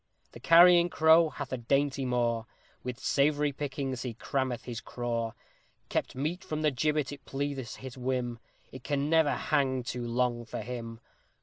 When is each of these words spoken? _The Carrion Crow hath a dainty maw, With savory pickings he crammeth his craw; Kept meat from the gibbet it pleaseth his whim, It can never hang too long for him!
_The 0.31 0.39
Carrion 0.39 0.89
Crow 0.89 1.29
hath 1.29 1.53
a 1.53 1.57
dainty 1.57 2.05
maw, 2.05 2.45
With 2.83 2.97
savory 2.97 3.51
pickings 3.51 4.01
he 4.01 4.15
crammeth 4.15 4.63
his 4.63 4.81
craw; 4.81 5.33
Kept 5.89 6.15
meat 6.15 6.43
from 6.43 6.63
the 6.63 6.71
gibbet 6.71 7.11
it 7.11 7.23
pleaseth 7.25 7.75
his 7.75 7.99
whim, 7.99 8.39
It 8.71 8.83
can 8.83 9.11
never 9.11 9.33
hang 9.35 9.83
too 9.83 10.07
long 10.07 10.43
for 10.43 10.61
him! 10.63 11.01